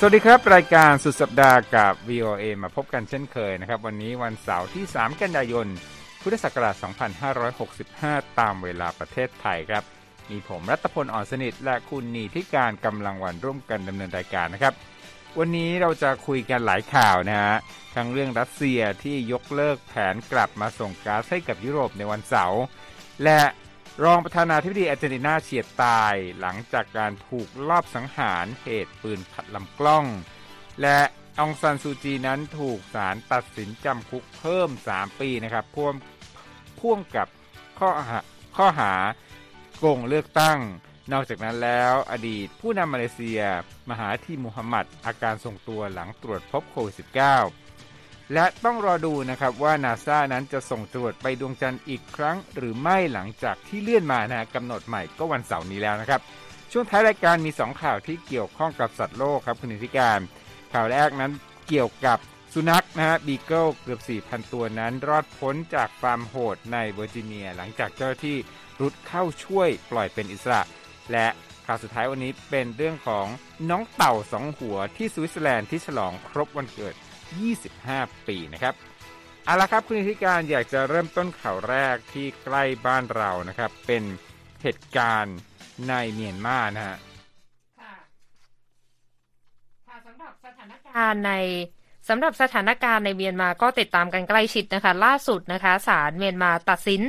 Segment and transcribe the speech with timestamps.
[0.00, 5.66] สวัสดีครับ รายการสุดสัปดาห์กับ VOA มาพบกันเช่นเคยนะครับ วันนี้วันเสาร์ที่ 3 กันยายน
[6.22, 6.74] พุทธศักราช
[7.56, 9.84] 2565 ตามเวลาประเทศไทยครับ
[10.30, 14.74] มีผมรัตพลอ่อนสนิท และคุณนีที่การกำลังวันร่วมกันดำเนินรายการนะครับ
[15.38, 17.56] วันนี้เราจะคุยกันหลายข่าวนะฮะ
[17.94, 22.62] ทั้งเรื่องรัสเซียที่ยกเลิกแผนกลับมาส่งก๊าซให้กับยุโรปในวันเสาร์
[23.24, 23.40] และ
[24.04, 30.04] รองประธานาธิบดีอาร์เจนตินาเฉียดตายหลังจากการถูกลอบสังหารเหตุปืนขัดลำกล้อง
[30.82, 30.98] และ
[31.40, 35.94] องซันซูจีนั้นถูกศาลตัดสินจำคุกเพิ่ม 3 ปีนะครับพ่วง
[36.78, 37.28] พ่วงกับ
[37.78, 38.18] ข้อหา
[38.56, 38.92] ข้อหา
[39.78, 40.58] โกงเลือกตั้ง
[41.12, 43.40] นอกจากนั้นแล้วอดีตผู้นำมาเลเซีย
[43.90, 47.67] มหาธีมูฮัมหมัดอาการทรงตัวหลังตรวจพบโควิด -19
[48.34, 56.20] และต้องรอดูนะครับว่านาซานั้นจะส่งตรวจไปดวงจันทร์อีกครั้ง หรือไม่หลังจากที่เลื่อนมานะกำหนดใหม่ก็วันเสาร์นี้แล้วนะครับ
[56.72, 60.20] ช่วงท้ายรายการมี 2 ข่าวที่เกี่ยวข้องกับสัตว์โลกครับคุณนิติการ
[60.72, 61.32] ข่าวแรกนั้น
[61.68, 62.18] เกี่ยวกับ
[62.54, 68.36] สุนัขนะฮะบีเกิลเกือบ 4,000 ตัวนั้น รอดพ้นจากฟาร์มโหดในเวอร์จิเนีย หลังจากเจ้าหน้าที่
[68.80, 70.62] รุดเข้าช่วยปล่อยเป็นอิสระ
[71.12, 71.26] และ
[71.66, 73.26] ข่าวสุดท้ายวันนี้เป็นเรื่องของ
[73.70, 76.94] น้องเต่าสองหัวที่สวิตเซอร์แลนด์ที่ฉลองครบวันเกิด
[77.36, 78.74] 25 ปีนะครับ
[79.44, 84.02] เอาละครับคุณนิติการอยากจะเริ่มต้นข่าวแรกที่ใกล้บ้านเรานะครับ เป็น
[84.62, 85.38] เหตุการณ์
[85.88, 86.98] ในเมียนมานะฮะ
[87.80, 87.90] ค่
[89.94, 91.32] ค่ะ สำหรับสถานการณ์ใน
[92.08, 97.00] สำหรับสถานการณ์ในเมียนมาก็ติดตามกันใกล้ชิดนะคะ ล่าสุดนะคะศาลเมียนมาตัดสิน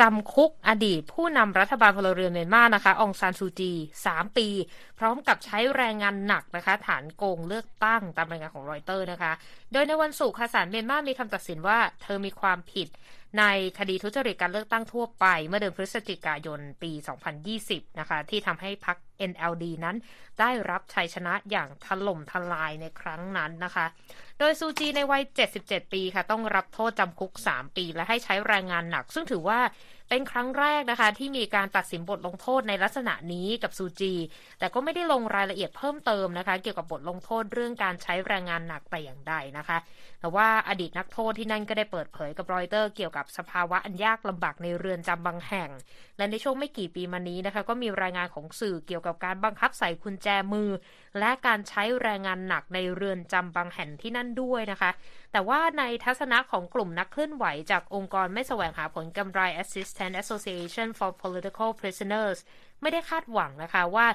[0.00, 3.72] จำคุกอดีตผู้นำรัฐบาลพลเรือนเมียนมานะคะองซานซูจี
[4.06, 4.48] 3 ปี
[4.98, 9.32] พร้อมกับใช้แรงงานหนักนะคะ ฐานโกงเลือกตั้งตามรายงานของรอยเตอร์นะคะ
[9.72, 12.88] โดยในวันศุกร์ศาลเมียนมามีคำตัดสินว่าเธอมีความผิด
[13.38, 13.44] ใน
[13.78, 16.92] คดีทุจริตการเลือกตั้งทั่วไป เมื่อเดือนพฤศจิกายนปี
[17.46, 18.96] 2020 นะคะ ที่ทำให้พรรค
[19.30, 19.96] NLD นั้น
[20.40, 23.86] ได้รับชัยชนะอย่างถล่มทลายในครั้งนั้นนะคะ
[24.38, 25.22] โดยซูจีในวัย
[25.58, 29.58] 77 ปีค่ะ ต้องรับโทษจำคุก 3 ปี และให้ใช้แรงงานหนัก ซึ่งถือว่า
[30.08, 34.14] เป็นครั้งแรกนะคะ ที่มีการตัดสินบทลงโทษในลักษณะนี้กับซูจี
[34.58, 39.78] แต่ก็ไม่ได้ลงรายละเอียดเพิ่มเติมนะคะ เกี่ยวกับบทลงโทษเรื่องการใช้แรงงานหนักแต่อย่างใดนะคะ
[40.20, 45.70] แต่ว่าอดีตนักโทษที่นั่นก็ได้เปิดเผยกับรอยเตอร์เกี่ยวกับสภาวะอันยากลำบากในเรือนจำบางแห่ง
[46.18, 50.70] และในช่วงไม่กี่ปีมานี้นะคะ ก็มีรายงานของสื่อเกี่ยวกับการบังคับใส่กุญแจมือ
[51.18, 54.90] และการใช้แรงงานหนักในเรือนจำบางแห่งที่นั่นด้วยนะคะ
[55.32, 62.38] แต่ว่าในทัศนะของกลุ่มนักเคลื่อนไหวจากองค์กรไม่แสวงหาผลกำไร Assistance Association for Political Prisoners
[62.80, 64.06] ไม่ได้คาดหวังนะคะว่า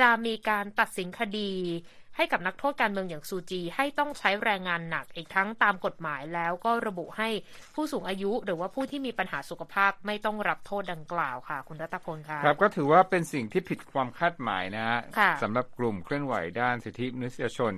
[0.00, 1.52] จะมีการตัดสินคดี
[2.16, 7.28] ให้กับนักโทษการเมืองอย่างซูจี ให้ต้องใช้แรงงานหนักอีกทั้งตามกฎหมายแล้วก็ระบุให้
[7.74, 14.98] ผู้สูงอายุหรือว่าผู้ที่มีปัญหาสุขภาพไม่ต้องรับโทษดังกล่าวค่ะ คุณรัตพลค่ะครับก็ถือว่าเป็นสิ่งที่ผิดความคาดหมายนะฮะ
[15.42, 17.72] สำหรับกลุ่มเคลื่อนไหวด้านสิทธิมนุษยชน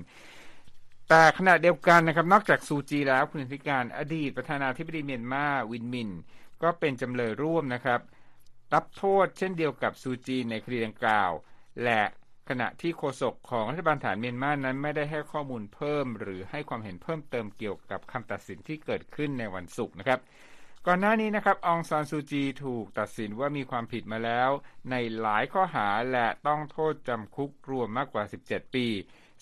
[1.12, 6.10] แต่ขณะเดียวกันนะครับนอกจากซูจีแล้วคุณธิการอดีตประธานาธิบดีเมียนมาวินมิน
[6.62, 8.00] ก็เป็นจำเลยร่วมนะครับ
[8.74, 11.30] รับโทษเช่นเดียวกับซูจีในคดีดังกล่าว
[11.84, 12.02] และ
[12.48, 20.20] ขณะที่โฆษกของรัฐบาลฐานเมียนมานั้นไม่ได้ให้ข้อมูลเพิ่ม หรือให้ความเห็นเพิ่มเติมเกี่ยวกับคำตัดสินที่เกิดขึ้นในวันศุกร์นะครับ
[20.86, 24.50] ก่อนหน้านี้นะครับองซานซูจีถูกตัดสินว่ามีความผิดมาแล้ว
[24.90, 28.86] ในหลายข้อหาและต้องโทษจำคุกรวมมากกว่า 17 ปี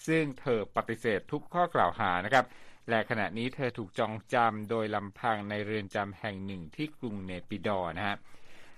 [0.06, 2.44] ซึ่งเธอปฏิเสธทุกข้อกล่าวหานะครับ
[2.88, 8.16] และขณะนี้เธอถูกจองจำโดยลำพังในเรือนจำแห่งหนึ่งที่กรุงเนปิดอนะฮะ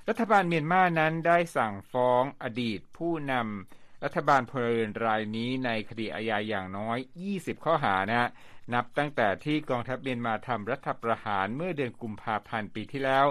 [0.09, 6.99] รัฐบาลเมียนมานั้นได้สั่งฟ้องอดีตผู้นำรัฐบาลพลเรือนรายนี้ในคดีอาญาอย่างน้อย
[7.31, 8.29] 20 ข้อหานะ
[8.75, 13.27] นับตั้งแต่ที่กองทัพเมียนมาทำรัฐประหารเมื่อเดือนกุมภาพันธ์ปีที่แล้ว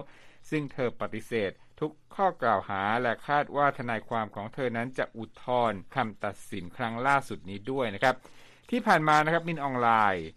[0.50, 8.16] ซึ่งเธอปฏิเสธ ทุกข้อกล่าวหาและคาดว่าทนายความของเธอนั้นจะอุทธรณ์คำตัดสินครั้งล่าสุดนี้ด้วยนะครับ
[8.70, 10.28] ที่ผ่านมานะครับมินออนไลน์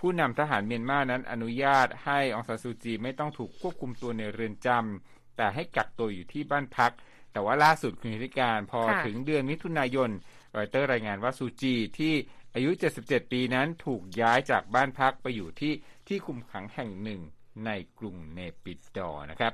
[0.00, 6.92] ผู้นำทหารเมียนมานั้นอนุญาตให้องซานซูจีไม่ต้องถูกควบคุมตัวในเรือนจำแต่ให้กักตัวอยู่ที่บ้านพัก
[7.32, 10.10] แต่ว่าล่าสุดคุณธิการพอถึงเดือนมิถุนายน
[10.56, 12.14] รอยเตอร์รายงานว่าซูจีที่
[12.54, 12.70] อายุ
[13.02, 15.72] 77 ปีนั้นถูกย้ายจากบ้านพักไปอยู่ที่
[16.08, 17.20] ที่คุมขังแห่งหนึ่ง
[17.66, 19.52] ในกรุงเนปิดอนะครับ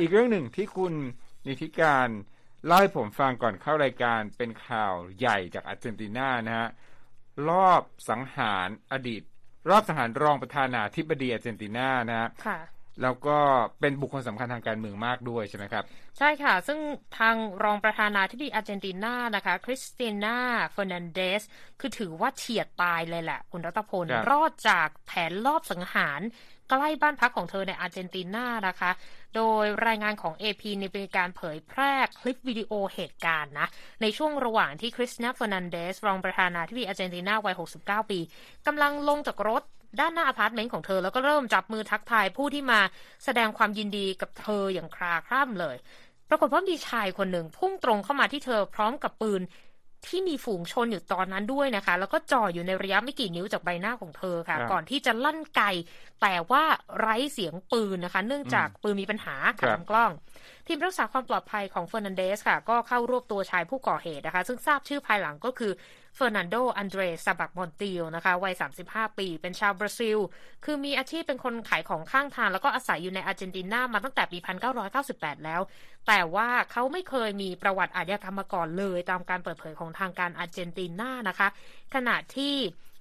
[0.00, 0.94] อีกเรื่องหนึ่งที่คุณ
[1.46, 2.08] นิธิการ
[2.66, 6.68] เล่าให้ผมฟังก่อนเข้ารายการเป็นข่าวใหญ่จากอาร์เจนตินานะฮะ
[7.48, 9.22] รอบสังหารอดีต
[9.70, 12.28] รอบสังหารรองประธานาธิบดีอาร์เจนตินานะฮะ
[13.02, 13.38] แล้วก็
[13.80, 15.84] เป็นบุคคลสำคัญทางการเมืองมากด้วยใช่ไหมครับ
[16.18, 16.78] ใช่ค่ะ ซึ่ง
[17.18, 20.38] ทางรองประธานาธิบดีอาร์เจนตินานะคะคริสติน่า
[20.68, 21.42] เฟอร์นันเดส
[21.80, 26.20] คือถือว่าเฉียดตายเลยแหละ คุณรัตพลรอดจากแผนลอบสังหาร
[26.70, 28.90] ใกล้บ้านพักของเธอในอาร์เจนตินานะคะ
[29.36, 33.66] โดยรายงานของ AP ในเป็นการเผยแพร่คลิปวิดีโอเหตุการณ์นะ
[34.02, 38.18] ในช่วงระหว่างที่คริสติน่าเฟอร์นันเดสรองประธานาธิบดีอาร์เจนตินาวัย 69 ปี
[38.66, 39.62] กำลังลงจากรถ
[40.00, 42.80] ด้านหน้าอพาร์ตเมนต์ของเธอแล้วก็เริ่มจับมือทักทายผู้ที่มา
[43.24, 45.76] แสดงความยินดีกับเธออย่างคราคร่ำเลย
[46.28, 49.42] ปรากฏว่ามีชายคนหนึ่งพุ่งตรงเข้ามาที่เธอพร้อมกับปืน
[50.06, 55.62] ที่มีฝูงชนอยู่ตอนนั้นด้วยนะคะ แล้วก็จ่ออยู่ในระยะไม่กี่นิ้วจากใบหน้าของเธอค่ะ ก่อนที่จะลั่นไก
[56.22, 56.62] แต่ว่า
[56.98, 60.10] ไร้เสียงปืนนะคะ เนื่องจากปืนมีปัญหาขัดลำกล้อง
[60.66, 65.72] ทีมรักษาความปลอดภัยของเฟอร์นันเดสค่ะ ก็เข้ารวบตัวชายผู้ก่อเหตุนะคะ ซึ่งทราบชื่อภายหลังก็คือ
[66.16, 68.54] เฟอร์นันโด อันเดรซาบักมอนติลนะคะ วัย
[68.86, 70.18] 35 ปี เป็นชาวบราซิล
[70.64, 74.38] คือมีอาชีพเป็นคนขายของข้างทาง แล้วก็อาศัยอยู่ในอาร์เจนตินา มาตั้งแต่ปี
[74.92, 75.60] 1998 แล้ว
[76.06, 81.48] แต่ว่าเขาไม่เคยมีประวัติอาชญากรรมมาก่อนเลย ตามการเปิดเผยของทางการอาร์เจนตินานะคะ
[81.94, 82.54] ขณะที่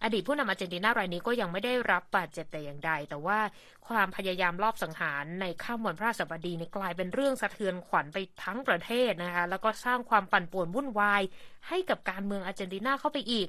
[0.04, 3.40] อดีตผู้นำอาร์เจนตินารายนี้ก็ยังไม่ได้รับบาดเจ็บแต่อย่างใด แต่ว่า
[3.88, 11.22] ความพยายามรอบสังหารในข้ามวันพระสบดีนี่กลายเป็นเรื่องสะเทือนขวัญไปทั้งประเทศนะคะ แล้วก็สร้างความปั่นป่วนวุ่นวาย
[11.68, 13.48] ให้กับการเมืองอาร์เจนตินาเข้าไปอีก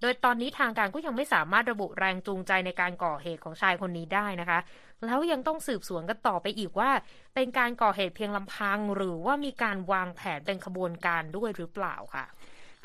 [0.00, 4.58] โดยตอนนี้ทางการก็ยังไม่สามารถระบุแรงจูงใจในการก่อเหตุของชายคนนี้ได้นะคะ
[5.06, 6.90] แล้วยังต้องสืบสวนกันต่อไปอีกว่า
[7.34, 12.24] เป็นการก่อเหตุเพียงลำพังหรือว่ามีการวางแผนเป็นขบวนการด้วยหรือเปล่าค่ะ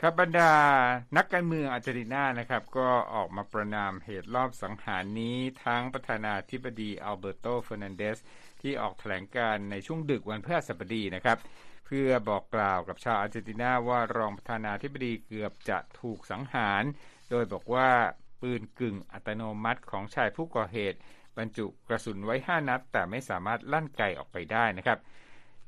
[0.01, 0.53] ครับบรรดา
[1.17, 8.17] นักการเมืองอาร์เจนตินานะครับ ก็ออกมาประนามเหตุรอบสังหารนี้ทั้งประธานาธิบดีอัลเบรโตเฟอร์นันเดส
[8.61, 11.37] ที่ออกแถลงการในช่วงดึกวันพฤหัสบดีนะครับ
[11.85, 16.83] เพื่อบอกกล่าวกับชาวอาร์เจนตินาว่ารองประธานาธิบดีเกือบจะถูกสังหาร
[17.29, 17.89] โดยบอกว่า
[18.41, 20.99] ปืนกึ่งอัตโนมัติของชายผู้ก่อเหตุ
[21.37, 24.99] บรรจุกระสุนไว้ 5 นัด แต่ไม่สามารถลั่นไกออกไปได้นะครับ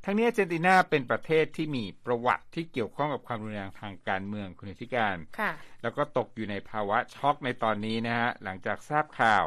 [0.10, 5.16] ทั้งนี้อาร์เจนตินาเป็นประเทศที่มีประวัติที่เกี่ยวข้องกับความรุนแรงทางการเมืองคุณธิการ
[5.82, 9.46] แล้วก็ตกอยู่ในภาวะช็อกในตอนนี้นะฮะหลังจากทราบข่าว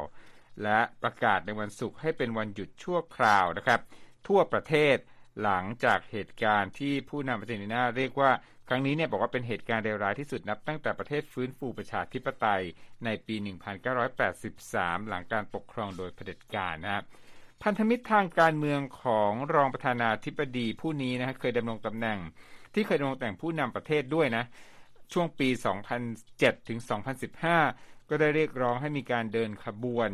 [0.63, 3.81] และประกาศในวันศุกร์ให้เป็นวันหยุดชั่วคราวนะครับ
[4.29, 4.97] ทั่วประเทศ
[5.43, 8.31] หลังจากเหตุการณ์ที่ผู้นำอาร์เจนตินาเรียกว่า
[8.69, 12.63] ครั้งนี้เนี่ยบอกว่าเป็นเหตุการณ์เลวร้ายที่สุดนับ ตั้งแต่ประเทศฟื้นฟูประชาธิปไตย
[13.05, 13.37] ในปี
[14.23, 17.05] 1983 หลังการปกครองโดยเผด็จการนะครับ
[17.63, 22.19] พันธมิตรทางการเมืองของรองประธานาธิบดีผู้นี้นะเคยดำรงตำแหน่ง
[22.75, 24.45] ที่เคยดำรงตำแหน่งผู้นำประเทศด้วยนะ
[25.13, 25.49] ช่วงปี
[26.09, 26.79] 2007 ถึง
[27.45, 30.11] 2015 ก็ได้เรียกร้องให้มีการเดินขบวน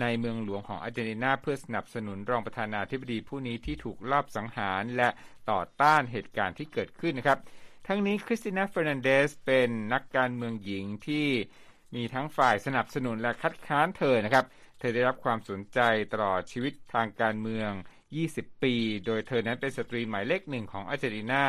[0.00, 5.08] ในเมืองหลวงของอาร์เจนตินาเพื่อสนับสนุนรองประธานาธิบดีผู้นี้ที่ถูกลอบสังหารและ
[5.50, 7.38] ต่อต้านเหตุการณ์ที่เกิดขึ้นนะครับ
[7.86, 11.26] ทั้งนี้คริสตินาเฟอร์นันเดสเป็นนักการเมืองหญิงที่
[11.94, 14.44] มีทั้งฝ่ายสนับสนุนและคัดค้านเธอนะครับ
[14.82, 15.80] เธอได้รับความสนใจ
[16.12, 17.70] ตลอดชีวิตทางการเมือง
[18.16, 18.74] 20 ปี
[19.06, 21.44] โดยเธอนั้นเป็นสตรีหมายเลขหนึ่งของอาร์เจนตินา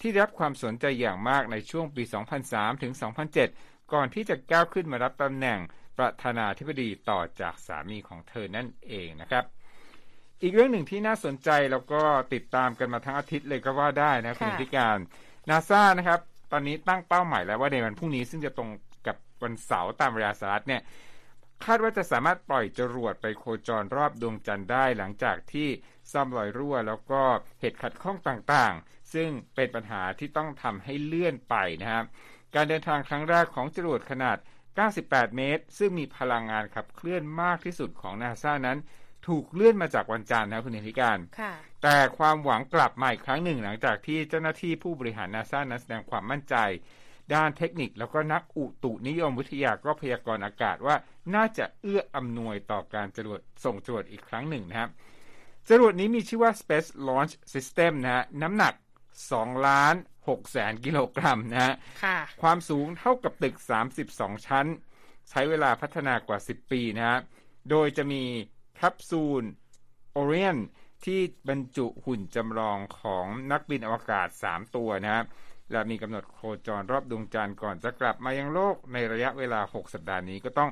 [0.00, 2.02] ที่ได้รับความสนใจอย่างมากในช่วงปี
[2.42, 2.92] 2003 ถึง
[3.42, 5.58] 2007 ก่อนที่จะก้าวขึ้นมารับตำแหน่ง
[5.98, 9.44] ประธานาธิบดีต่อจากสามีของเธอนั่นเองนะครับ
[10.42, 12.02] อีกเรื่องหนึ่งที่น่าสนใจแล้วก็
[12.34, 14.98] ติดตามกันมาทั้งอาทิตย์เลยก็ว่าได้นะคุณธิการ
[15.50, 16.20] นาซานะครับ
[16.52, 18.70] ตอนนี้ตั้งเป้าหมายแล้วว่าในวันพรุ่งนี้ซึ่งจะตรง
[19.06, 20.82] กับวันเสาร์ตามเวลาสหรัฐเนี่ย
[21.64, 25.68] คาดว่าจะสามารถปล่อยจรวดไปโคจรรอบดวงจันทร์ได้หลังจากที่
[26.12, 27.22] ซ่อมรอยรั่ว แล้วก็
[27.60, 32.04] เหตุขัดข้องต่างๆ ซึ่งเป็นปัญหาที่ต้องทำให้เลื่อนไปนะครับ
[32.54, 34.38] การเดินทางครั้งแรกของจรวดขนาด
[34.86, 38.78] 98 เมตร ซึ่งมีพลังงานขับเคลื่อนมากที่สุดของนาซานั้น
[39.28, 41.18] ถูกเลื่อนมาจากวันจันทร์นะคุณนิติการ
[41.82, 46.56] แต่ความหวังกลับมาอีกครั้งหนึ่ง หลังจากที่เจ้าหน้าที่ผู้บริหารนาซานั้นแสดงความมั่นใจ
[47.34, 50.96] ด้านเทคนิคแล้วก็นักอุตุนิยมวิทยาก็พยากรณ์อากาศว่า
[51.34, 54.90] น่าจะเอื้ออำนวยต่อการจรวดส่งจรวดอีกครั้งหนึ่งนะครับ
[55.68, 58.74] จรวดนี้มีชื่อว่า Space Launch System นะฮะน้ำหนัก
[59.20, 59.94] 2 ล้าน
[60.28, 61.74] 6แสนกิโลกรัมนะฮะ
[62.42, 63.56] ความสูงเท่ากับตึก
[64.00, 64.66] 32 ชั้น
[65.30, 67.18] ใช้เวลาพัฒนากว่า 10 ปีนะฮะ
[67.70, 68.22] โดยจะมี
[68.74, 69.44] แคปซูล
[70.12, 70.58] โอเรียน
[71.04, 75.24] ที่บรรจุหุ่นจำลองของนักบินอวกาศ 3 ตัวนะครับ
[75.72, 80.70] และมีกำหนดโคจรรอบดวงจันทร์ก่อนจะกลับมายังโลกในระยะเวลา 6 สัปดาห์นี้ก็ต้อง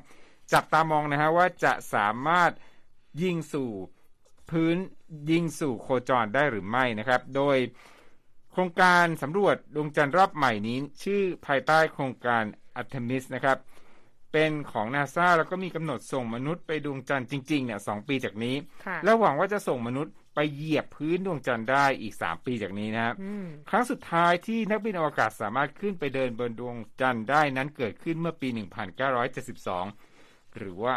[0.53, 2.51] จับตามองนะฮะว่าจะสามารถ
[3.23, 3.71] ยิงสู่
[4.51, 4.77] พื้น
[5.31, 7.57] ยิงสู่โคจรได้หรือไม่นะครับ โดย
[8.53, 12.45] โครงการสำรวจดวงจันทร์รอบใหม่นี้ ชื่อภายใต้โครงการ
[12.77, 13.59] อัตมิสนะครับ
[14.33, 18.57] เป็นของนาซาแล้วก็มีกำหนดส่งมนุษย์ไปดวงจันทร์จริงๆเนี่ยสปีจากนี้
[19.05, 23.15] แล้วหวังว่าจะส่งมนุษย์ ไปเหยียบพื้นดวงจันทร์ได้อีกสามปีจากนี้นะครับ
[23.71, 28.49] ครั้งสุดท้ายที่นักบินอวกาศสามารถขึ้นไปเดินบนดวงจันทร์ได้นั้นเกิดขึ้นเมื่อปี
[29.73, 30.95] 1972 หรือว่า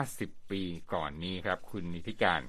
[0.00, 2.40] 50 ปีก่อนนี้ครับ คุณนิติการ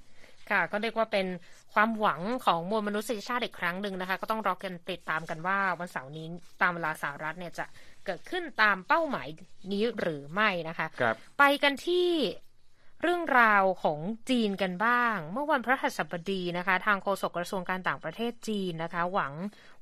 [0.49, 1.27] ค่ะก็เรียกว่าเป็น
[1.73, 6.27] ความหวังของมวลมนุษยชาติอีกครั้งหนึ่งนะคะ ก็ต้องรอกันติดตามกันว่าวันเสาร์นี้
[6.61, 7.65] ตามเวลาสหรัฐเนี่ยจะ
[8.05, 9.27] เกิดขึ้นตามเป้าหมาย
[9.73, 12.07] นี้หรือไม่นะคะครับไปกันที่
[13.01, 13.99] เรื่องราวของ
[14.29, 19.33] จีนกันบ้าง เมื่อวันพระหัสบดีนะคะ ทางโฆษกกระทรวงการต่างประเทศจีนนะคะ หวัง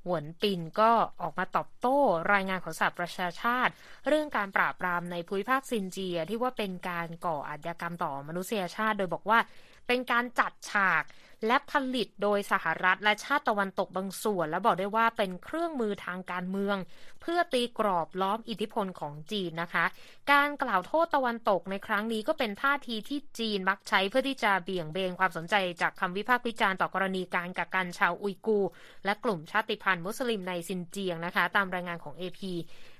[0.05, 0.91] หวนปินก็
[1.21, 1.97] ออกมาตอบโต้
[2.33, 3.73] รายงานของสหประชาชาติ
[4.07, 9.39] เรื่องการปราบปรามในภูมิภาคซินเจียที่ว่าเป็นการก่ออาชญากรรมต่อมนุษยชาติ โดยบอกว่า
[9.87, 11.03] เป็นการจัดฉาก
[11.47, 16.77] และผลิตโดยสหรัฐและชาติตะวันตกบางส่วน และบอกได้ว่าเป็นเครื่องมือทางการเมือง
[17.21, 19.85] เพื่อตีกรอบล้อมอิทธิพลของจีนนะคะ
[20.31, 28.59] การกล่าวโทษตะวันตกในครั้งนี้ก็เป็นท่าทีที่จีนมักใช้เพื่อที่จะเบี่ยงเบนความสนใจจากคำวิพากษ์วิจารณ์ต่อกรณีการกักกันชาวอุยกู
[29.05, 32.41] และกลุ่มชาติพันธุ์มุสลิมในซินเจียงนะคะ ตามรายงานของ AP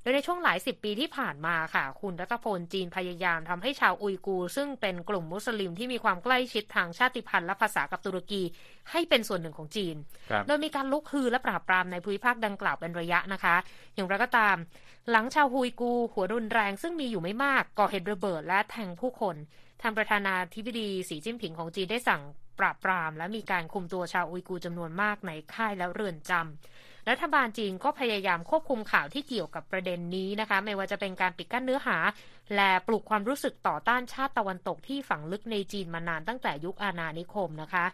[0.03, 8.41] โดยในช่วงหลายสิบปีที่ผ่านมาค่ะ คุณรัตพลจีนพยายามทำให้ชาวอุยกูซึ่งเป็นกลุ่มมุสลิมที่มีความใกล้ชิดทางชาติพันธุ์และภาษากับตุรกี
[8.91, 9.95] ให้เป็นส่วนหนึ่งของจีน
[10.48, 13.55] โดยมีการลุกฮือและปราบปรามในภูมิภาคดังกล่าวเป็นระยะนะคะ
[13.95, 14.55] อย่างไรก็ตาม
[15.12, 19.36] หลังชาวฮุยกูหัวรุนแรงซึ่งมีอยู่ไม่มากก่อเหตุระเบิดและแทงผู้คน
[19.81, 22.22] ทางประธานาธิบดีสีจิ้นผิงของจีนได้สั่ง
[22.60, 26.73] ปราบปราม และมีการคุมตัวชาวอุยกูจำนวนมากในค่ายและเรือนจำ
[27.10, 31.98] รัฐบาลจีนก็พยายามควบคุมข่าวที่เกี่ยวกับประเด็นนี้นะคะ ไม่ว่าจะเป็นการปิดกั้นเนื้อหา
[32.55, 37.86] และปลุกความรู้สึกต่อต้านชาติตะวันตกที่ฝังลึกในจีนมานานตั้งแต่ยุคอาณานิคมนะคะ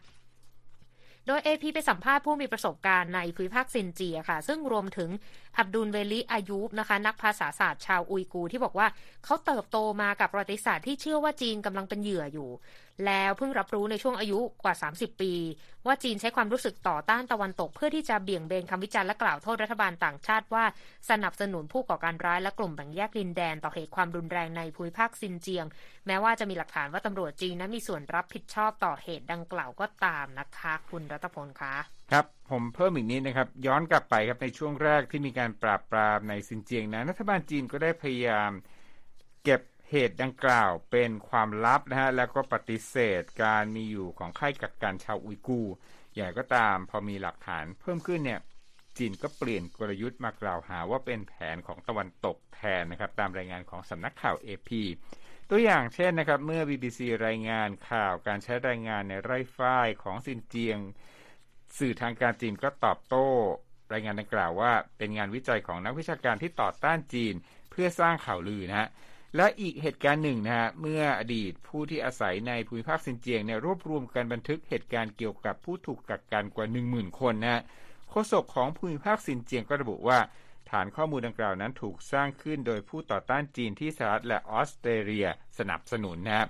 [1.28, 5.10] โดย AP ไปสัมภาษณ์ผู้มีประสบการณ์ในภูมิภาคซินเจียค่ะ ซึ่งรวมถึง
[5.58, 8.88] อับดุลเวลิอายุบนะคะ นักภาษาศาสตร์ชาวอุยกูที่บอกว่า
[9.26, 12.50] เขาเติบโตมากับประวัติศาสตร์ที่เชื่อว่าจีนกำลังเป็นเหยื่ออยู่
[13.06, 15.34] แล้วเพิ่งรับรู้ในช่วงอายุกว่า 30 ปี
[15.86, 20.66] ว่าจีนใช้ความรู้สึกต่อต้านตะวันตก เพื่อที่จะเบี่ยงเบนคำวิจารณ์และกล่าวโทษรัฐบาลต่างชาติว่า
[21.10, 25.66] สนับสนุนผู้ก่อการร้ายและกลุ่มแบ่งแยกดินแดนต่อเหตุความรุนแรงในภูมิภาคซินเจียง
[26.08, 31.76] แม้ว่าจะมีหลักฐานว่าตำรวจจีนนั้นมีส่วนรับผิดชอบต่อเหตุดังกล่าวก็ตามนะคะ คุณรัตพลคะ
[32.12, 38.52] ครับผมเพิ่มอีกนิดนะครับ ย้อนกลับไปครับในช่วงแรกที่มีการปราบปรามในซินเจียงนะรัฐบาลจีนก็ได้พยายาม
[39.44, 39.62] เก็บ
[39.92, 45.62] เหตุดังกล่าวเป็นความลับนะฮะแล้วก็ปฏิเสธการมีอยู่ของค่ายกักกันชาวอุยกู
[46.16, 48.40] อย่างก็ตามพอมีหลักฐานเพิ่มขึ้นเนี่ย
[48.98, 54.70] จีนก็เปลี่ยนกลยุทธ์มากล่าวหาว่าเป็นแผนของตะวันตกแทนนะครับตามรายงานของสำนักข่าว AP
[55.50, 60.80] ตัวอย่างเช่นนะครับเมื่อ BBC รายงานข่าวการใช้รายงานในไร่ฝ้ายของซินเจียง
[61.78, 63.28] สื่อทางการจีนก็ตอบโต้
[63.94, 67.34] รายงานดังกล่าวว่า เป็นงานวิจัยของนักวิชาการที่ต่อต้านจีน
[67.72, 68.90] เพื่อสร้างข่าวลือนะฮะ
[69.36, 77.62] และอีกเหตุการณ์หนึ่งนะฮะเมื่ออดีตผู้ที่อาศัยในภูมิภาคซินเจียงเนี่ยรวบรวมการบันทึกเหตุการณ์เกี่ยวกับผู้ถูกกักกันกว่า 10,000 คนนะฮะ
[78.10, 80.20] โฆษกของภูมิภาคซินเจียงก็ระบุว่า
[80.70, 85.28] ฐานข้อมูลดังกล่าวนั้นถูกสร้างขึ้นโดยผู้ต่อต้านจีนที่สหรัฐและออสเตรเลีย
[85.60, 86.48] สนับสนุนนะครับ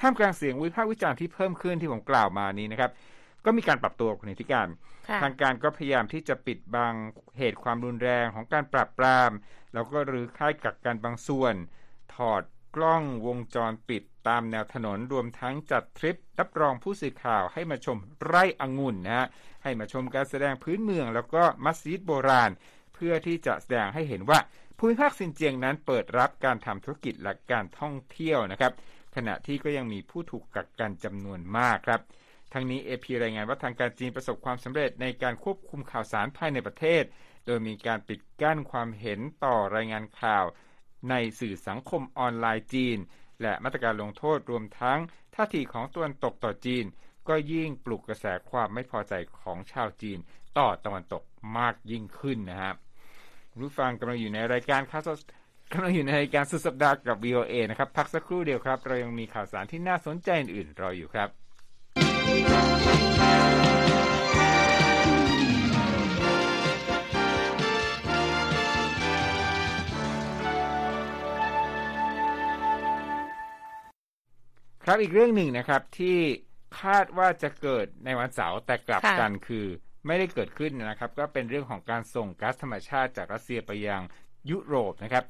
[0.00, 2.90] ท่ามกลางเสียงวิพากษ์วิจารณ์ที่เพิ่มขึ้นที่ผมกล่าวมานี้นะครับ
[3.44, 4.68] ก็มีการปรับตัวคุณธิการ
[5.22, 6.94] ทางการก็พยายามที่จะปิดบัง
[7.38, 9.30] เหตุความรุนแรงของการปราบปราม
[9.74, 11.54] แล้วก็รื้อค่ายกักกันบางส่วน
[12.14, 12.42] ถอด
[12.76, 19.26] กล้องวงจรปิดตามแนวถนนรวมทั้งจัดทริปรับรองผู้สื่อข่าวให้มาชมไร่องุ่นนะฮะ
[19.62, 22.50] ให้มาชมการแสดงพื้นเมืองแล้วก็มัสยิดโบราณ
[22.94, 24.38] เพื่อที่จะแสดงให้เห็นว่า
[24.78, 28.72] ภูมิภาคซินเจียงนั้นเปิดรับการทำธุรกิจและการท่องเที่ยวนะครับ
[29.16, 32.00] ขณะที่ก็ยังมีผู้ถูกกักกันจำนวนมากครับ
[32.52, 37.04] ทั้งนี้เอพีรายงานว่าทางการจีนประสบความสำเร็จในการควบคุมข่าวสารภายในประเทศ
[37.46, 40.44] โดยมีการปิดกั้นความเห็นต่อรายงานข่าว
[41.10, 42.98] ในสื่อสังคมออนไลน์จีน
[43.42, 44.98] และมาตรการลงโทษรวมทั้ง
[45.34, 46.84] ท่าทีของตะวันตกต่อจีน
[47.28, 50.18] ก็ยิ่งปลุกกระแสความไม่พอใจของชาวจีน
[50.58, 51.22] ต่อตะวันตก
[51.58, 52.76] มากยิ่งขึ้นนะครับ
[53.60, 55.18] รู้ฟังกำลังอยู่ในรายการข่าวสด
[55.72, 61.28] กำลังอยู่ในรายการสุดสัปดาห์กับ VOA นะครับ พักสักครู่เดียวครับ เรายังมีข่าวสารที่น่าสนใจอื่นๆรออยู่ครับ
[74.86, 76.18] ครับอีกเรื่องหนึ่งนะครับที่
[76.80, 79.66] คาดว่าจะเกิดในวันเสาร์แต่กลับกันคือ
[80.06, 84.02] ไม่ได้เกิดขึ้นนะครับ ก็เป็นเรื่องของการส่งก๊าซธรรมชาติจากรัสเซียไปยัง
[84.50, 85.24] ยุโรปนะครับ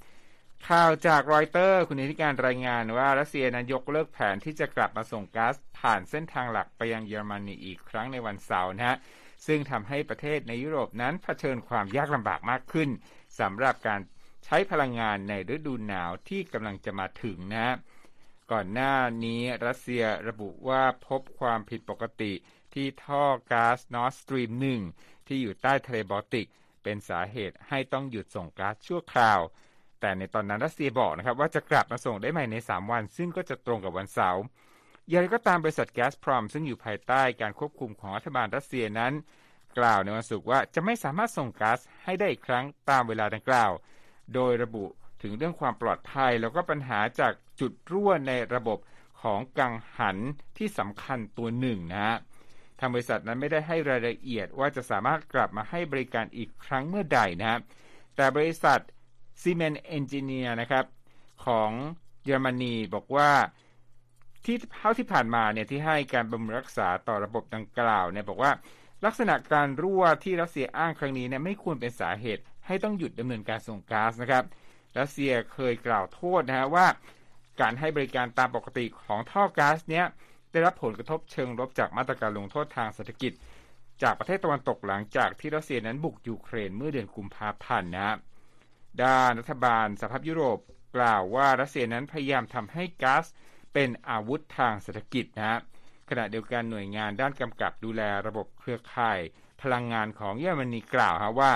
[0.69, 8.97] ข่าวจากรอยเตอร์คุณนิติการรายงานว่ารัสเซียนั้นยกเลิกแผนที่จะกลับมาส่งก๊าซผ่านเส้นทางหลักไปยังเยอรมนีอีกครั้งในวันเสาร์นะฮะ
[9.47, 12.89] ซึ่งทำให้ประเทศในยุโรปนั้นเผชิญความยากลำบากมากขึ้น
[13.41, 14.01] สำหรับการ
[14.45, 17.75] ใช้พลังงานในฤดูหนาวที่กำลังจะมาถึงนะฮะ
[18.53, 22.33] ก่อนหน้านี้รัสเซียระบุว่าพบความผิดปกติ
[22.75, 24.81] ที่ท่อก๊าซนอร์ดสตรีมหนึ่ง
[25.27, 26.49] ที่อยู่ใต้ทะเลบอลติก
[26.83, 29.41] เป็นสาเหตุให้ต้องหยุดส่งก๊าซชั่วคราว
[30.01, 34.43] แต่ในตอนนั้นรัสเซียบอกนะครับว่าจะกลับมาส่งได้ใหม่ใน 3 วัน ซึ่งก็จะตรงกับวันเสาร์
[35.09, 39.13] อย่างไรก็ตามบริษัทแก๊สพรอมซึ่งอยู่ภายใต้การควบคุมของรัฐบาลรัสเซียนั้น
[39.79, 43.71] กล่าวในวันศุกร์ว่าจะไม่สามารถส่งก๊าซให้ได้อีกครั้งตามเวลาดังกล่าว
[44.35, 44.85] โดยระบุ
[45.23, 48.79] ถึงเรื่องความปลอดภัยแล้วก็ปัญหาจาก จุดรั่วในระบบ
[49.23, 50.17] ของกังหัน
[50.59, 52.17] ที่สำคัญตัวหนึ่งนะฮะ
[52.79, 57.61] ทางบริษัทนั้นไม่ได้ให้รายละเอียดว่าจะสามารถกลับมาให้บริการอีกครั้งเมื่อใดนะครับ
[58.17, 58.81] แต่บริษัท
[59.43, 60.85] ซีเมนต์เอนจิเนียร์นะครับ
[61.47, 61.71] ของ
[62.25, 63.31] เยอรมนีบอกว่า
[64.45, 68.53] ที่เท่าที่ผ่านมาเนี่ยที่ให้การบำรุงรักษาต่อระบบดังกล่าวเนี่ยบอกว่า
[69.05, 74.45] ลักษณะการรั่วที่รัสเซียอ้างครั้งนี้เนี่ยไม่ควรเป็นสาเหตุให้ต้องหยุดดำเนินการส่งก๊าซนะครับ
[74.99, 76.87] รัสเซียเคยกล่าวโทษนะฮะว่า
[77.61, 80.07] การให้บริการตามปกติของท่อก๊าซเนี้ย
[80.53, 83.33] ได้รับผลกระทบเชิงลบจากมาตรการลงโทษทางเศรษฐกิจ
[84.03, 88.17] จากประเทศตะวันตกหลังจากที่รัสเซียนั้นบุกยูเครนเมื่อเดือนกุมภาพันธ์นะ
[89.03, 90.59] ด้านรัฐบาลสหภาพยุโรป
[90.97, 93.25] กล่าวว่ารัสเซียนั้นพยายามทำให้ก๊าซ
[93.75, 95.61] เป็นอาวุธทางเศรษฐกิจนะ
[96.11, 99.19] ขณะเดียวกันหน่วยงานด้านกำกับดูแลระบบเครือข่าย
[99.63, 101.53] พลังงานของเยอรมนีกล่าวฮะว่า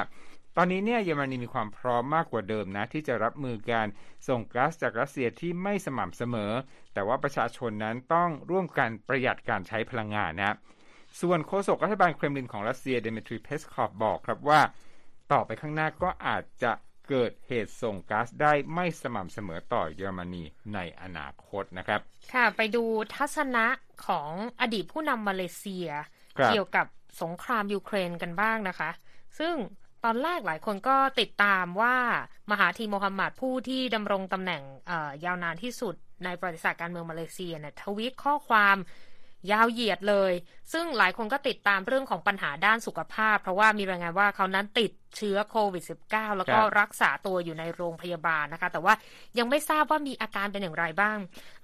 [0.60, 3.86] ตอนนี้เนี่ยเยอรมนีมีความพร้อมมากกว่าเดิมนะ ที่จะรับมือการ
[4.28, 6.52] ส่งก๊าซจากรัสเซียที่ไม่สม่ำเสมอ
[6.94, 10.56] แต่ว่าประชาชนนั้นต้องร่วมกันประหยัดการใช้พลังงานนะ
[11.20, 14.60] ส่วนโฆษกรัฐบาลเครมลินของรัสเซียเดมิทรีเพสคอฟบอกครับว่า
[15.32, 16.72] ต่อไปข้างหน้าก็อาจจะ
[17.08, 22.00] เกิดเหตุส่งก๊าซได้ไม่สม่ำเสมอต่อเยอรมนีในอนาคตนะครับ
[22.32, 22.84] ค่ะ ไปดู
[23.14, 23.66] ทัศนะ
[24.06, 25.88] ของอดีตผู้นำมาเลเซีย
[26.46, 26.86] เกี่ยวกับ
[27.22, 28.90] สงครามยูเครนกันบ้างนะคะ
[29.38, 29.54] ซึ่ง
[30.04, 31.96] ตอนแรกหลายคนก็ติดตามว่า
[32.50, 34.62] มหาธีโมฮัมหมัดผู้ที่ดำรงตำแหน่ง
[35.24, 38.76] ยาวนานที่สุดในประวัติศาสตร์การเมืองมาเลเซียเนี่ยทวิตข้อความ
[39.52, 40.32] ยาวเหยียดเลย
[40.72, 48.94] ซึ่งหลายคนก็ติดตามเรื่องของปัญหาด้านสุขภาพ เพราะว่ามีรายงานว่าเขานั้นติด เชื้อโควิด -19 แล้วก็รักษาตัวอยู่ในโรงพยาบาลนะคะ แต่ว่า
[49.38, 51.18] ยังไม่ทราบว่ามีอาการเป็นอย่างไรบ้าง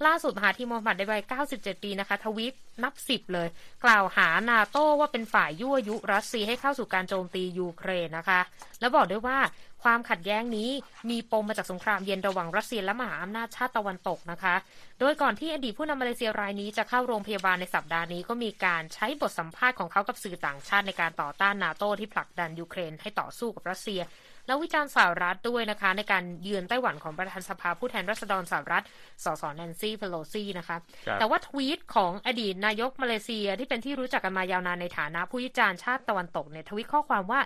[0.06, 1.22] ล่าสุดมหาธีมอหมัดในวัย
[1.52, 3.48] 97 ปีนะคะ ทวิตนับสิบเลย
[3.84, 8.40] กล่าวหานาโต้ว่าเป็นฝ่ายยั่วยุรัสเซียให้เข้าสู่การโจมตียูเครนนะคะ
[8.80, 9.38] แล้วบอกด้วยว่า
[9.84, 10.70] ความขัดแย้งนี้
[11.10, 14.54] มีปมมาจากสงครามเย็นระหว่างรัสเซียและมหาอำนาจชาติตะวันตกนะคะ
[15.00, 24.00] โดยก่อนที่อดีตผู้นำมาเลเซียรายนี้จะเข้าโรงพยาบาลในสัปดาห์นี้ก็มีการใช้บทสัมภาษณ์ของเขากับสื่อต่างชาติในการต่อต้านนาโต้ที่ผลักดันยูเครนให้ต่อสู้กับรัสเซีย
[24.47, 28.84] แล้ววิจารณ์สหรัฐด้วยนะคะ ในการเยือนไต้หวันของประธานสภาผู้แทนราษฎรสหรัฐ
[29.25, 30.76] สสแนนซี่เพโลซีนะคะ
[31.20, 37.40] แต่ว่าทวีตของอดีตนายกมาเลเซียที่เป็นที่รู้จักกันมายาวนานในฐานะผู้วิจารณ์ชาติตะวันตกเนี่ยทวีตข้อความว่า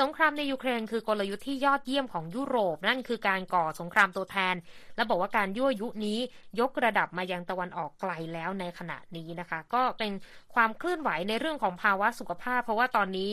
[0.00, 4.54] สงครามในยูเครนคือกลยุทธ์ที่ยอดเยี่ยมของยุโรป นั่นคือการก่อสงครามตัวแทน
[4.96, 6.18] และบอกว่าการยั่วยุนี้
[6.60, 10.12] ยกระดับมายังตะวันออกไกลแล้วในขณะนี้นะคะ ก็เป็น
[10.54, 13.30] ความเคลื่อนไหวในเรื่องของภาวะสุขภาพ เพราะว่าตอนนี้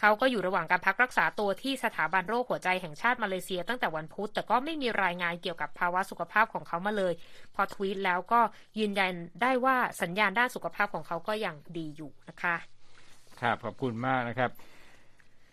[0.00, 7.12] เขาก็อยู่ระหว่างการพักรักษาตัวที่สถาบันโรคหัวใจแห่งชาติมาเลเซียตั้งแต่วันพุธ แต่ก็ไม่มีรายงานเกี่ยวกับภาวะสุขภาพของเขามาเลย
[7.54, 8.40] พอทวีตแล้วก็
[8.78, 12.56] ยืนยันได้ว่าสัญญาณด้านสุขภาพของเขาก็ยังดีอยู่นะคะ
[13.40, 14.50] ครับขอบคุณมากนะครับ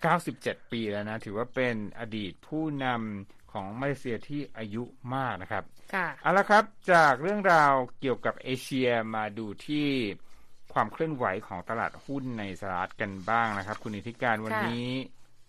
[0.06, 4.84] 97 ปีแล้วนะ ถือว่าเป็นอดีตผู้นำของมาเลเซียที่อายุ
[5.16, 9.88] มากนะครับค่ะเอาละครับจากเรื่องราวเกี่ยวกับเอเชียมาดูที่
[10.74, 14.90] ความเคลื่อนไหวของตลาดหุ้นในสหรัฐกันบ้างนะครับ คุณอิทธิการวันนี้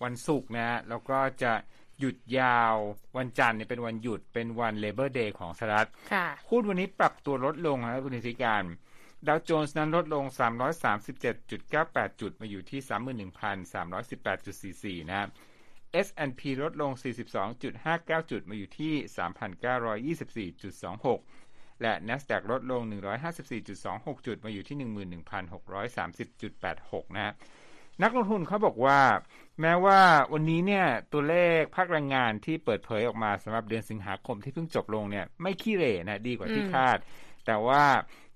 [0.04, 1.52] วันศุกร์นะ แล้วก็จะ
[1.98, 2.74] หยุดยาว
[3.16, 5.88] วันจันทร์เนี่ยเป็นวันหยุดเป็นวันเลเบอร์เดย์ของสหรัฐ
[6.50, 8.62] หุ้นวันนี้ปรับตัวลดลงนะครับคุณอิทธิการ
[9.26, 10.24] ดาวโจนส์นั้นลดลง
[11.02, 12.80] 337.98 จุดมาอยู่ที่
[14.94, 15.28] 31,318.44 นะครับ
[16.06, 16.92] S&P ลดลง
[17.60, 18.92] 42.59 จุดมาอยู่ที่
[20.54, 22.82] 3,924.26 และ NASDAQ ลดลง
[23.54, 24.76] 154.26 จุดมาอยู่ที่
[25.22, 27.34] 11,630.86 นะ
[28.02, 29.00] นักลงทุนเขาบอกว่า
[29.60, 30.00] แม้ว่า
[30.32, 36.98] วันนี้เนี่ยตัวเลขภาคแรงงานที่เปิดเผยออกมาสำหรับเดือนสิงหาคมที่เพิ่งจบลงเนี่ยไม่ขี้เหร่นะดีกว่าที่คาด
[37.48, 37.84] แต่ว่า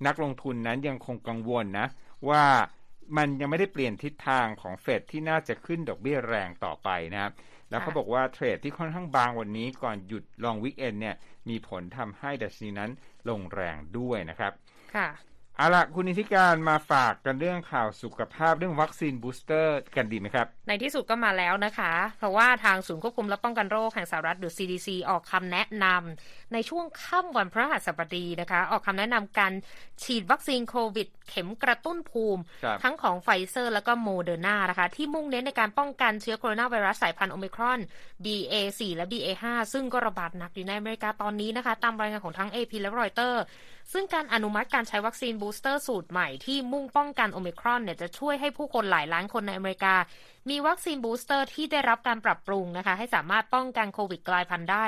[0.06, 1.86] นักลงทุนนั้นยังคงกังวลนะ
[2.28, 2.44] ว่า
[3.16, 7.32] มันยังไม่ได้เปลี่ยนทิศทางของเฟดที่น่าจะขึ้นดอกเบี้ยแรงต่อไปนะครับ
[7.70, 11.16] แล้วเขาบอกว่าเทรดที่ค่อนข้างบางวันนี้ก่อนหยุดลองวิกเอนเนี่ย
[11.48, 12.90] มีผลทำให้ดัชนีนั้น
[13.28, 14.52] ลงแรงด้วยนะครับ
[14.94, 15.08] ค่ะ
[15.56, 29.52] เอาละคุณนิติการมาฝากกันเรื่องข่าวสุขภาพเรื่องวัคซีนบูสเตอร์กันดีไหมครับ ในที่สุดก็มาแล้วนะคะ เพราะว่าทางศูนย์ควบคุมและป้องกันโรคแห่งสหรัฐหรือ CDC ออกคำแนะนำในช่วงค่ำวันพฤหัสบดีนะคะ ออกคำแนะนำการ
[30.02, 32.42] ฉีดวัคซีนโควิด เข็มกระตุ้นภูมิ
[32.82, 37.80] ทั้งของไฟเซอร์และก็โมเดอร์นานะคะ ที่มุ่งเน้นในการป้องกันเชื้อโคโรนาไวรัสสายพันธุ์โอมิครอน
[38.24, 43.42] BA4 และ BA5 ซึ่งก็ระบาดหนักอยู่ในอเมริกาตอนนี้นะคะ ตามรายงานของทั้ง AP และรอยเตอร์
[43.92, 49.94] ซึ่งการอนุมัติการใช้วัคซีนบูสเตอร์สูตรใหม่ที่มุ่งป้องกันโอมิครอนเนี่ยจะช่วยให้ผู้คนหลายล้านคนในอเมริกา
[50.50, 54.86] มีวัคซีนบูสเตอร์ที่ได้รับการปรับปรุงนะคะ ให้สามารถป้องกันโควิดกลายพันธุ์ได้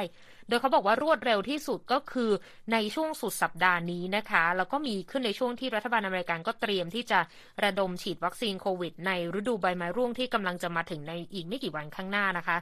[0.48, 2.30] โดยเขาบอกว่ารวดเร็วที่สุดก็คือ
[2.72, 7.20] ในช่วงสุดสัปดาห์นี้นะคะ แล้วก็มีขึ้นในช่วงที่รัฐบาลอเมริกันก็เตรียมที่จะ
[7.64, 12.56] ระดมฉีดวัคซีนโควิด ในฤดูใบไม้ร่วงที่กำลังจะมาถึงในอีกไม่กี่วันข้างหน้านะคะ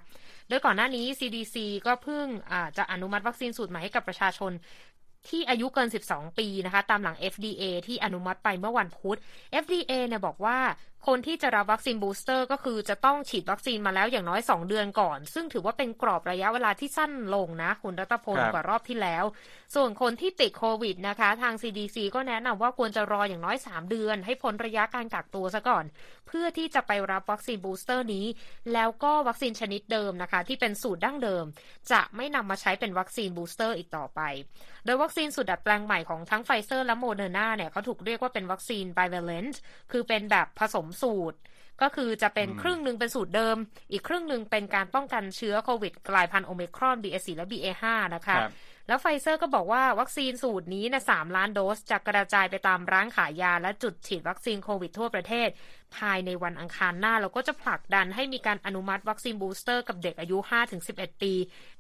[0.48, 2.26] โดยก่อนหน้านี้ CDC ก็เพิ่ง
[2.78, 4.52] จะอนุมัติวัคซีนสูตรใหม่ให้กับประชาชน
[5.28, 9.18] ที่อายุเกิน 12 ปีนะคะ ตามหลัง FDA ที่อนุมัติไปเมื่อวันพุธ
[9.62, 10.58] FDA เนี่ยบอกว่า
[11.08, 19.24] คนที่จะรับวัคซีนบูสเตอร์ก็คือจะต้องฉีดวัคซีนมาแล้วอย่างน้อย 2 เดือนก่อน ซึ่งถือว่าเป็นกรอบระยะเวลาที่สั้นลงนะ คุณรัตพลกว่ารอบที่แล้ว
[19.74, 25.84] ส่วนคนที่ติดโควิดนะคะ ทาง CDC ก็แนะนำว่าควรจะรออย่างน้อย 3 เดือน ให้พ้นระยะการกักตัวซะก่อน
[26.26, 28.26] เพื่อที่จะไปรับวัคซีนบูสเตอร์นี้
[28.72, 31.44] แล้วก็วัคซีนชนิดเดิมนะคะ ที่เป็นสูตรดั้งเดิม
[31.92, 34.20] จะไม่นำมาใช้เป็นวัคซีนบูสเตอร์อีกต่อไป
[34.84, 39.54] โดยวัคซีนสูตรดัดแปลงใหม่ของทั้งไฟเซอร์และโมเดอร์นาเนี่ยเขาถูกเรียกว่าเป็นวัคซีน bivalent
[39.92, 41.38] คือเป็นแบบผสมสูตร
[41.82, 43.56] ก็คือจะเป็นครึ่งหนึ่งเป็นสูตรเดิม
[43.92, 48.36] อีกครึ่งหนึ่งเป็นการป้องกันเชื้อโควิด กลายพันธุ์โอมิครอน BA4 และ BA5 นะคะ
[48.88, 55.48] แล้วไฟเซอร์ก็บอกว่าวัคซีนสูตรนี้นะสามล้านโดสจะกระจายไปตามร้านขายยา และจุดฉีดวัคซีนโควิดทั่วประเทศ
[55.96, 60.36] ภายในวันอังคารหน้าแล้วก็จะผลักดันให้มีการอนุมัติวัคซีนบูสเตอร์กับเด็กอายุ
[60.80, 61.32] 5-11 ปี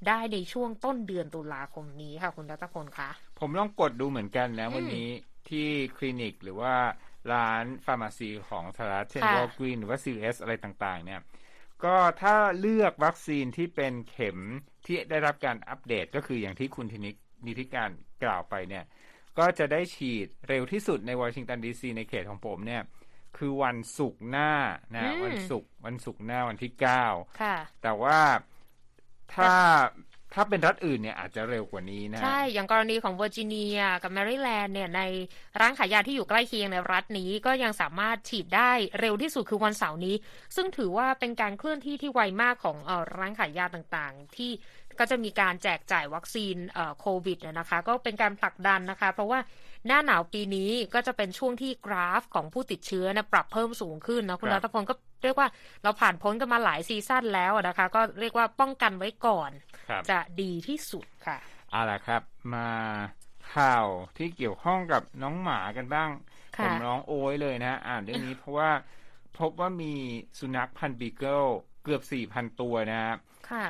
[0.06, 5.08] ได้ในช่วงต้นเดือนตุลาคมนี้ค่ะคุณรัตพลคะ ผมลองกดดูเหมือนกันนะวันนี้
[5.48, 6.74] ที่คลินิกหรือว่า
[7.32, 11.20] ร้าน pharmacy ของสหรัฐเช่น Walgreens หรือว่า CVS อะไรต่างๆ เนี่ย
[11.84, 14.38] ก็ถ้าเลือกวัคซีนที่เป็นเข็ม
[14.84, 17.90] ที่ได้รับการอัปเดตก็คืออย่างที่คุณธนิกนิติการ
[18.24, 18.84] กล่าวไปเนี่ย
[19.38, 22.82] ก็จะได้ฉีดเร็วที่สุดในวอชิงตันดีซีในเขตของผมเนี่ย
[23.36, 24.52] คือวันศุกร์หน้า
[24.94, 27.04] นะวันศุกร์วันศุกร์หน้าวันที่เก้า
[27.82, 28.20] แต่ว่า
[29.34, 29.52] ถ้า
[30.34, 35.02] ถ้าเป็นรัฐอื่นเนี่ยอาจจะเร็วกว่านี้นะใช่ อย่างกรณีของเวอร์จิเนียกับแมริแลนด์เนี่ยใน
[35.60, 40.16] ร้านขายยาที่อยู่ใกล้เคียงในรัฐนี้ก็ยังสามารถฉีดได้เร็วที่สุดคือวันเสาร์นี้
[40.56, 44.50] ซึ่งถือว่าเป็นการเคลื่อนที่ที่ไวมากของอร้านขายยาต่างๆ ที่
[44.98, 46.56] ก็จะมีการแจกจ่ายวัคซีน
[47.00, 49.38] โควิดนะคะ ก็เป็นการผลักดันนะคะ เพราะว่า
[49.86, 55.48] หน้าหนาวปีนี้ก็จะเป็นช่วงที่กราฟของผู้ติดเชื้อนะปรับเพิ่มสูงขึ้นนะคุณรัตพลก็เรียกว่า
[55.82, 59.50] เราผ่านพ้นกันมาหลายซีซั่นแล้วนะคะ ก็เรียกว่าป้องกันไว้ก่อน
[60.10, 61.38] จะดีที่สุดค่ะ
[61.70, 62.22] เอาละครับ
[62.54, 62.68] มา
[63.54, 66.08] ข่าวที่เกี่ยวข้องกับน้องหมากันบ้าง
[66.62, 68.70] ผมร้องโอยเลยนะอ่านเรื่องนี้เพราะว่า
[69.38, 69.92] พบว่ามี
[70.38, 71.42] สุนัขพันธุ์บีเกิล
[71.84, 73.00] เกือบสี่พันตัวนะ
[73.50, 73.66] ค่ะ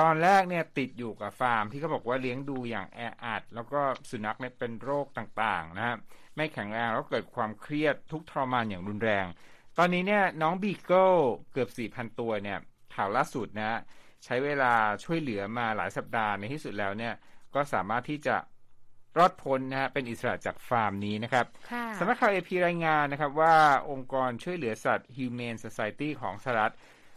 [0.00, 5.96] ตอนแรกเนี่ยติดอยู่กับฟาร์มที่เขาบอกว่าเลี้ยงดูอย่างแออัดแล้วก็สุนัขเนี่ยเป็นโรคต่างๆนะฮะ
[6.36, 9.26] ไม่แข็งแรงแล้วเกิดความเครียดทุกข์ทรมานอย่างรุนแรง
[9.78, 11.12] ตอนนี้เนี่ยน้องบีเกิล
[11.52, 12.58] เกือบ 4,000 ตัวเนี่ย
[12.94, 13.80] ข่าวล่าสุดนะ
[14.24, 14.72] ใช้เวลา
[15.04, 17.14] ช่วยเหลือมาหลายสัปดาห์ในที่สุดแล้วเนี่ย
[17.54, 18.36] ก็สามารถที่จะ
[19.18, 21.46] รอดพ้นนะฮะเป็นอิสระจากฟาร์มนี้นะครับ
[21.98, 23.56] สำนักข่าวเอพีรายงานนะครับว่า
[23.90, 26.74] องค์กรช่วยเหลือสัตว์ Humane Society ของสหรัฐ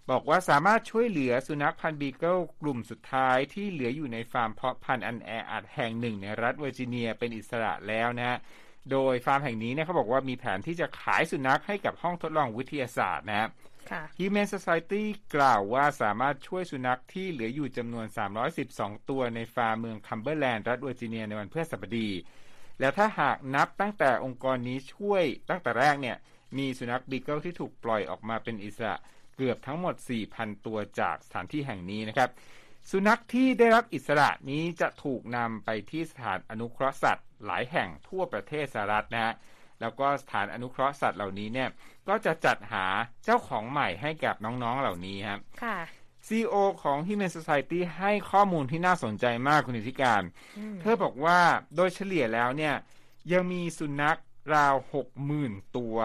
[0.10, 8.38] บอกว่าสามารถช่วยเหลือสุนัขพันธุ์บีเกิลกลุ่มสุดท้ายที่เหลืออยู่ในฟาร์มเพาะพันธุ์อันแออัดแห่งหนึ่งในรัฐเวอร์จิเนียเป็นอิสระแล้วนะ
[8.92, 13.50] โดยฟาร์มแห่งนี้เนี่ยเขาบอกว่ามีแผนที่จะขายสุนัขให้กับห้องทดลองวิทยาศาสตร์นะ
[14.18, 15.04] Humane Society
[15.36, 18.06] กล่าวว่าสามารถช่วยสุนัขที่เหลืออยู่จำนวน
[18.58, 22.10] 312 ตัวในฟาร์มเมืองคัมเบอร์แลนด์รัฐเวอร์จิเนียในวันพฤหัสบดี
[22.80, 26.18] แล้วถ้าหากนับตั้งแต่องค์กรนี้ช่วยตั้งแต่แรกเนี่ย
[26.58, 28.96] มีสุนัขบีเกิลที่ถูกปล่อยออกมาเป็นอิสระ
[29.36, 29.96] เกือบทั้งหมด
[30.30, 32.30] 4,000 ตัวจากสถานที่แห่งนี้นะครับ
[32.90, 39.34] สุนัขที่ได้รับอิสระนี้จะถูกนำไปที่สถานอนุเคราะห์สัตว์หลายแห่งทั่วประเทศสหรัฐนะฮะ
[39.82, 41.70] แล้วก็สถานอนุเคราะห์สัตว์เหล่านี้เนี่ย
[42.08, 42.86] ก็จะจัดหา
[43.24, 45.78] เจ้าของใหม่ให้กับน้องๆเหล่านี้ครับค่ะ
[46.28, 50.22] ซีอของ Human Society ให้ข้อมูลที่น่าสนใจมากคุณธิการ
[50.82, 51.40] เธอบอกว่า
[51.76, 52.76] โดยเฉลี่ยแล้วเนี่ย
[53.32, 54.20] ยังมีสุนัข
[54.54, 55.98] ราวหกหมื่นตัว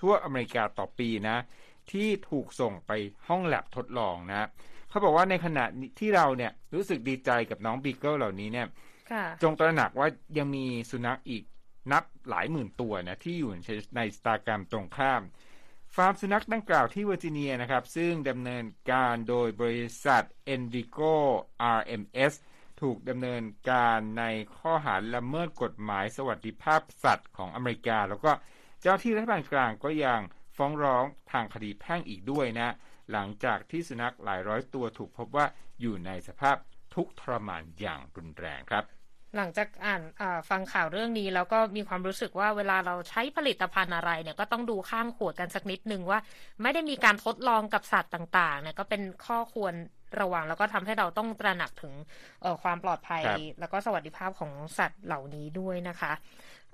[0.00, 1.36] ทั่วอเมริกาต่อปีนะ
[1.92, 2.90] ที่ถูกส่งไป
[3.28, 4.48] ห้องแล็บทดลองนะ
[4.88, 5.64] เขาบอกว่าในขณะ
[5.98, 8.66] ที่เราเนี่ยรู้สึกดีใจกับน้องบีเกิลเหล่านี้เนี่ย
[9.42, 11.44] จงตระหนักว่ายังมีสุนัขอีก
[11.92, 13.52] นับหลายหมื่นตัวนะที่อยู่
[13.96, 15.22] ในชะตากรรมตรงข้าม
[15.96, 20.22] ฟาร์มสุนัขดังกล่าวที่เวอร์จิเนียนะครับ ซึ่งดำเนินการโดยบริษัท
[20.54, 21.16] Endigo
[21.78, 22.32] RMS
[22.80, 24.24] ถูกดำเนินการใน
[24.56, 28.30] ข้อหาละเมิดกฎหมายสวัสดิภาพสัตว์ของอเมริกา แล้วก็
[28.80, 30.20] เจ้าที่รัฐบาลกลางก็ยัง
[30.56, 32.68] ฟ้องร้องทางคดีแพ่งอีกด้วยนะ
[33.12, 35.46] หลังจากที่สุนัขหลายร้อยตัวถูกพบว่า
[35.80, 36.56] อยู่ในสภาพ
[36.94, 38.84] ทุกทรมานอย่างรุนแรงครับ
[39.36, 40.02] หลังจากอ่าน
[40.50, 46.18] ฟังข่าวเรื่องนี้ แล้วก็มีความรู้สึกว่าเวลาเราใช้ผลิตภัณฑ์อะไรเนี่ยก็ต้องดูข้างขวดกันสักนิดนึงว่า
[46.62, 49.74] ไม่ได้มีการทดลองกับสัตว์ต่างๆเนี่ยก็เป็นข้อควร
[50.20, 51.92] ระวังแล้วก็ทำให้เราต้องตระหนักถึง
[52.62, 53.22] ความปลอดภัย
[53.60, 56.12] แล้วก็สวัสดิภาพของสัตว์เหล่านี้ด้วยนะคะ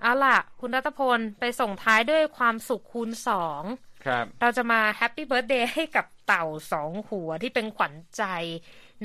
[0.00, 3.62] เอาล่ะ คุณรัตพลไปส่งท้ายด้วยความสุขคูณสอง
[4.06, 8.24] ครับเราจะมา Happy Birthday ให้กับเต่าสองหัวที่เป็นขวัญใจ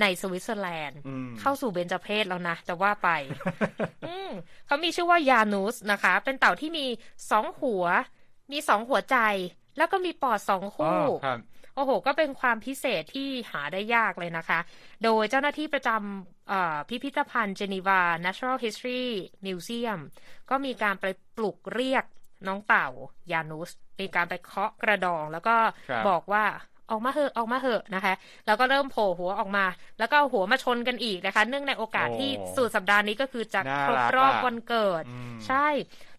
[0.01, 0.99] ในสวิตเซอร์แลนด์
[1.39, 3.09] เข้าสู่เบญจเพศแล้วนะ จะว่าไป
[4.65, 6.85] เขามีชื่อว่ายานุสนะคะ เป็นเต่าที่มี
[7.31, 7.85] สองหัว
[8.51, 9.17] มีสองหัวใจ
[9.77, 11.01] แล้วก็มีปอดสองคู่
[11.75, 14.59] โอ้โห ก็เป็นความพิเศษที่หาได้ยากเลยนะคะ
[15.03, 19.03] โดยเจ้าหน้าที่ประจำพิพิธภัณฑ์เจนีวา Natural History
[19.45, 19.99] Museum
[20.49, 21.05] ก็มีการไป
[21.37, 22.05] ปลุกเรียก
[22.47, 22.87] น้องเต่า
[23.31, 25.55] ยานุส มีการไปเคาะกระดอง แล้วก็
[26.09, 26.45] บอกว่า
[26.91, 28.13] ออกมาเหอะออกมาเหอะนะคะ
[28.45, 29.65] แล้วก็เริ่มโผล่หัวออกมา
[29.99, 35.03] แล้วก็หัวมาชนกันอีกนะคะ เนื่องในโอกาสที่สุดสัปดาห์นี้ก็คือจะครบรอบวันเกิด
[35.47, 35.67] ใช่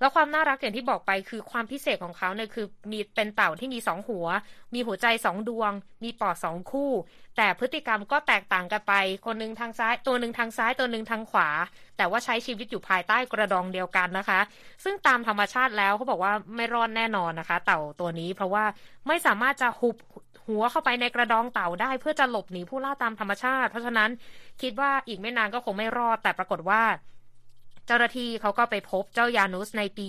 [0.00, 4.26] แล้วความน่ารักอย่างที่บอกไปคือความพิเศษของเขาเนี่ยคือมีเป็นเต่าที่มีสองหัว
[4.74, 5.72] มีหัวใจสองดวง
[6.04, 6.92] มีปอดสองคู่
[7.36, 8.94] แต่พฤติกรรมก็แตกต่างกันไป
[9.26, 11.48] คนหนึ่งทางซ้าย ตัวหนึ่งทางซ้ายตัวหนึ่งทางขวา
[11.96, 14.40] แต่ว่าใช้ชีวิตอยู่ภายใต้กระดองเดียวกันนะคะ
[14.84, 18.64] ซึ่งตามธรรมชาติแล้วเขาบอกว่าไม่รอดแน่นอนนะคะ เต่าตัวนี้ เพราะว่า
[19.06, 19.96] ไม่สามารถจะหุบ
[20.48, 24.10] หัวเข้าไปในกระดองเต่าได้ เพื่อจะหลบหนีผู้ล่าตามธรรมชาติ เพราะฉะนั้น
[24.62, 26.82] คิดว่าอีกไม่นานก็คงไม่รอด แต่ปรากฏว่า
[27.86, 30.06] เจ้าหน้าที่เขาก็ไปพบเจ้ายานุสในปี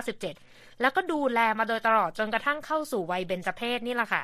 [0.00, 4.22] 1997 แล้วก็ดูแลมาโดยตลอดจนกระทั่งเข้าสู่วัยเบญจเพศนี่แหละค่ะ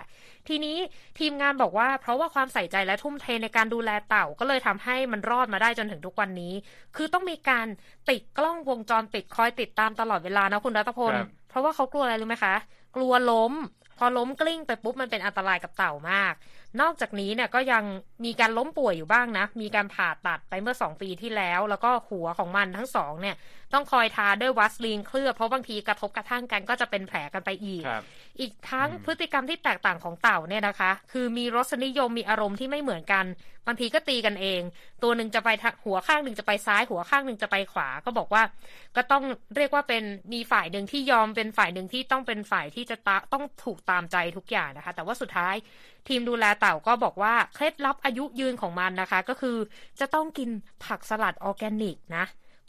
[0.48, 0.76] ทีนี้
[1.18, 6.52] ทีมงานบอกว่า เพราะว่าความใส่ใจและทุ่มเทในการดูแลเต่าก็เลยทำให้มันรอดมาได้จนถึงทุกวันนี้
[6.96, 7.66] คือต้องมีการ
[8.10, 11.14] ติดกล้องวงจรปิดคอยติดตามตลอดเวลานะคุณรัตพล
[11.48, 12.54] เพราะว่าเขากลัวอะไรรู้ไหมคะ
[12.96, 13.52] กลัวล้ม
[13.98, 16.34] พอล้มกลิ้งไปปุ๊บมันเป็นอันตรายกับเต่ามาก
[16.80, 17.84] นอกจากนี้เนี่ยก็ยัง
[18.24, 23.36] มีการล้มป่วยอยู่บ้างนะ มีการผ่าตัดไปเมื่อสองปีที่แล้ว แล้วก็หัวของมันทั้งสองเนี่ย
[23.72, 27.84] ต้องคอยทาด้วยวัสลีนเคลือบเพราะบางทีกระทบกระทั่งกันก็จะเป็นแผลกันไปอีก
[28.40, 33.24] อีกทั้งพฤติกรรมที่แตกต่างของเต่าเนี่ยนะคะ คือมีรสนิยมมีอารมณ์ที่ไม่เหมือนกัน
[33.66, 34.62] บางทีก็ตีกันเอง
[35.02, 35.48] ตัวหนึ่งจะไป
[35.84, 38.42] หัวข้างหนึ่งจะไปซ้าย หัวข้างหนึ่งจะไปขวา ก็บอกว่า
[38.96, 39.24] ก็ต้อง
[39.56, 40.02] เรียกว่าเป็น
[40.32, 45.54] มีฝ่ายหนึ่งที่ยอมเป็นฝ่ายหนึ่งที่ต้องเป็นฝ่ายที่จะตต้องถูกตามใจทุกอย่างนะคะ แต่ว่าสุดท้าย
[46.08, 49.56] ทีมดูแลเต่าก็บอกว่าเคล็ดลับอายุยืนของมันนะคะ ก็คือ
[50.00, 50.50] จะต้องกิน
[50.84, 52.24] ผักสลัดออร์แกนิกนะ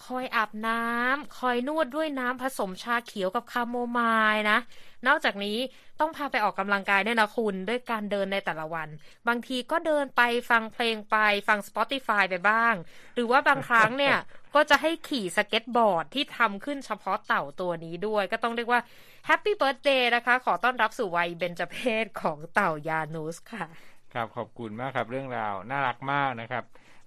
[0.05, 3.99] คอยอาบน้ำ คอยนวดด้วยน้ำผสมชาเขียวกับคาโมไม
[4.33, 4.59] ล์นะ
[5.07, 5.57] นอกจากนี้
[5.99, 8.87] ต้องพาไปออกกำลังกายด้วยนะคุณ ด้วยการเดินในแต่ละวัน
[9.27, 11.15] บางทีก็เดินไปฟังเพลงไป
[11.47, 12.73] ฟัง Spotify ไปบ้าง
[13.15, 14.17] หรือว่าบางครั้งเนี่ย
[14.55, 18.81] ก็จะให้ขี่สเก็ตบอร์ดที่ทำขึ้นเฉพาะเต่าตัวนี้ด้วย ก็ต้องเรียกว่า
[19.25, 23.65] Happy Birthday นะคะ ขอต้อนรับสู่วัยเบญจเพศของเต่ายานูสค่ะ
[24.13, 26.63] ครับขอบคุณมากครับเรื่องราวน่ารักมากนะครับ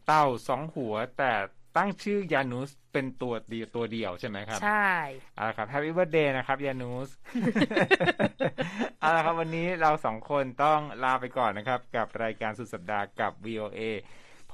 [0.06, 1.32] เต่าสองหัวแต่
[1.76, 4.90] ตั้งชื่อยานุสเป็นตัวเดียวตัวเดียวใช่ไหมครับ ใช่
[5.36, 7.08] เอาละครับ Happy Birthday นะครับยานุส
[9.00, 13.80] เอาละครับวันนี้เราสองคนต้องลาไปก่อนนะครับ กับรายการสุดสัปดาห์กับ VOA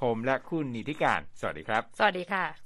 [0.01, 2.66] ผมและคุณนิติการ สวัสดีครับ สวัสดีค่ะ